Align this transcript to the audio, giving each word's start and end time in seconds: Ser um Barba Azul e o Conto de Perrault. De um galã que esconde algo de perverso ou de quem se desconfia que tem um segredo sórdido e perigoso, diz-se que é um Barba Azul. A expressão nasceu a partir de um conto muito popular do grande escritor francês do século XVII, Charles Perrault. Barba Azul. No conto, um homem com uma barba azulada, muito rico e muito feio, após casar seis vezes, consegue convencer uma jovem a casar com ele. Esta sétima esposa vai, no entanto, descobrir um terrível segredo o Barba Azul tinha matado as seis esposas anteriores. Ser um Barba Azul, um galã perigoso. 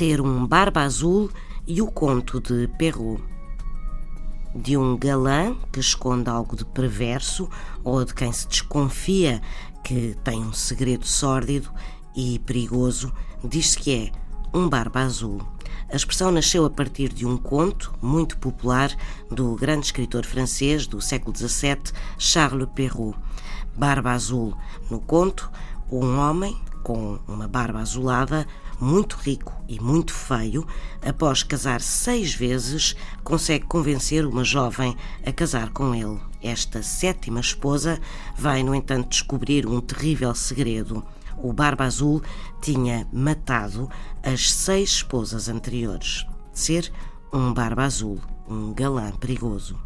Ser 0.00 0.18
um 0.18 0.46
Barba 0.46 0.80
Azul 0.80 1.30
e 1.66 1.82
o 1.82 1.86
Conto 1.86 2.40
de 2.40 2.66
Perrault. 2.78 3.22
De 4.54 4.74
um 4.74 4.96
galã 4.96 5.54
que 5.70 5.78
esconde 5.78 6.30
algo 6.30 6.56
de 6.56 6.64
perverso 6.64 7.50
ou 7.84 8.02
de 8.02 8.14
quem 8.14 8.32
se 8.32 8.48
desconfia 8.48 9.42
que 9.84 10.16
tem 10.24 10.40
um 10.40 10.54
segredo 10.54 11.06
sórdido 11.06 11.70
e 12.16 12.38
perigoso, 12.38 13.12
diz-se 13.44 13.78
que 13.78 13.94
é 13.94 14.56
um 14.56 14.70
Barba 14.70 15.00
Azul. 15.00 15.46
A 15.92 15.96
expressão 15.96 16.32
nasceu 16.32 16.64
a 16.64 16.70
partir 16.70 17.12
de 17.12 17.26
um 17.26 17.36
conto 17.36 17.92
muito 18.00 18.38
popular 18.38 18.90
do 19.30 19.54
grande 19.54 19.84
escritor 19.84 20.24
francês 20.24 20.86
do 20.86 20.98
século 21.02 21.36
XVII, 21.36 21.92
Charles 22.16 22.70
Perrault. 22.74 23.18
Barba 23.76 24.12
Azul. 24.12 24.56
No 24.90 24.98
conto, 24.98 25.50
um 25.92 26.18
homem 26.18 26.56
com 26.82 27.18
uma 27.26 27.46
barba 27.46 27.80
azulada, 27.80 28.46
muito 28.80 29.16
rico 29.16 29.52
e 29.68 29.80
muito 29.80 30.12
feio, 30.12 30.66
após 31.04 31.42
casar 31.42 31.80
seis 31.80 32.34
vezes, 32.34 32.96
consegue 33.22 33.66
convencer 33.66 34.26
uma 34.26 34.44
jovem 34.44 34.96
a 35.24 35.32
casar 35.32 35.70
com 35.70 35.94
ele. 35.94 36.18
Esta 36.42 36.82
sétima 36.82 37.40
esposa 37.40 38.00
vai, 38.36 38.62
no 38.62 38.74
entanto, 38.74 39.10
descobrir 39.10 39.66
um 39.66 39.80
terrível 39.80 40.34
segredo 40.34 41.04
o 41.42 41.52
Barba 41.52 41.84
Azul 41.84 42.22
tinha 42.60 43.06
matado 43.12 43.88
as 44.22 44.52
seis 44.52 44.90
esposas 44.90 45.48
anteriores. 45.48 46.26
Ser 46.52 46.92
um 47.32 47.52
Barba 47.52 47.84
Azul, 47.84 48.20
um 48.48 48.72
galã 48.74 49.10
perigoso. 49.12 49.78